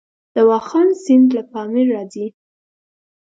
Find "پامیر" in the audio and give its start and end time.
1.51-1.87